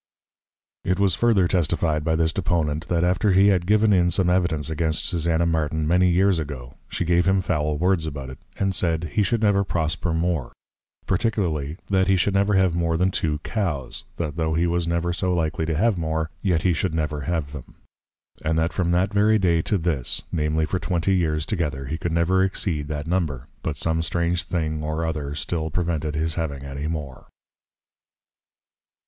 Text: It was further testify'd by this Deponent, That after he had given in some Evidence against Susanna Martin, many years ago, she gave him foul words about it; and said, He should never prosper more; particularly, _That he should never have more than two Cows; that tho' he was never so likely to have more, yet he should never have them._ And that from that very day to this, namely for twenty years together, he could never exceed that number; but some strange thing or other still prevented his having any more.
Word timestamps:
It 0.83 0.97
was 0.99 1.13
further 1.13 1.47
testify'd 1.47 2.03
by 2.03 2.15
this 2.15 2.33
Deponent, 2.33 2.87
That 2.87 3.03
after 3.03 3.33
he 3.33 3.49
had 3.49 3.67
given 3.67 3.93
in 3.93 4.09
some 4.09 4.31
Evidence 4.31 4.67
against 4.67 5.05
Susanna 5.05 5.45
Martin, 5.45 5.87
many 5.87 6.09
years 6.09 6.39
ago, 6.39 6.73
she 6.89 7.05
gave 7.05 7.27
him 7.27 7.39
foul 7.39 7.77
words 7.77 8.07
about 8.07 8.31
it; 8.31 8.39
and 8.57 8.73
said, 8.73 9.11
He 9.13 9.21
should 9.21 9.43
never 9.43 9.63
prosper 9.63 10.11
more; 10.11 10.53
particularly, 11.05 11.77
_That 11.91 12.07
he 12.07 12.15
should 12.15 12.33
never 12.33 12.55
have 12.55 12.73
more 12.73 12.97
than 12.97 13.11
two 13.11 13.37
Cows; 13.43 14.03
that 14.17 14.37
tho' 14.37 14.55
he 14.55 14.65
was 14.65 14.87
never 14.87 15.13
so 15.13 15.35
likely 15.35 15.67
to 15.67 15.77
have 15.77 15.99
more, 15.99 16.31
yet 16.41 16.63
he 16.63 16.73
should 16.73 16.95
never 16.95 17.21
have 17.21 17.51
them._ 17.51 17.75
And 18.43 18.57
that 18.57 18.73
from 18.73 18.89
that 18.93 19.13
very 19.13 19.37
day 19.37 19.61
to 19.61 19.77
this, 19.77 20.23
namely 20.31 20.65
for 20.65 20.79
twenty 20.79 21.13
years 21.15 21.45
together, 21.45 21.85
he 21.85 21.99
could 21.99 22.11
never 22.11 22.43
exceed 22.43 22.87
that 22.87 23.05
number; 23.05 23.45
but 23.61 23.75
some 23.77 24.01
strange 24.01 24.45
thing 24.45 24.81
or 24.81 25.05
other 25.05 25.35
still 25.35 25.69
prevented 25.69 26.15
his 26.15 26.33
having 26.33 26.63
any 26.63 26.87
more. 26.87 27.27